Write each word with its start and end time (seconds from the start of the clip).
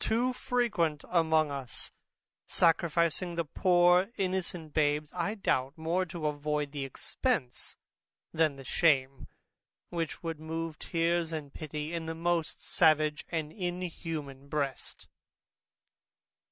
too 0.03 0.33
frequent 0.33 1.03
among 1.11 1.51
us, 1.51 1.91
sacrificing 2.47 3.35
the 3.35 3.45
poor 3.45 4.09
innocent 4.17 4.73
babes, 4.73 5.11
I 5.13 5.35
doubt, 5.35 5.77
more 5.77 6.07
to 6.07 6.25
avoid 6.25 6.71
the 6.71 6.85
expence 6.85 7.77
than 8.33 8.55
the 8.55 8.63
shame, 8.63 9.27
which 9.91 10.23
would 10.23 10.39
move 10.39 10.79
tears 10.79 11.31
and 11.31 11.53
pity 11.53 11.93
in 11.93 12.07
the 12.07 12.15
most 12.15 12.63
savage 12.63 13.27
and 13.29 13.51
inhuman 13.53 14.47
breast. 14.47 15.07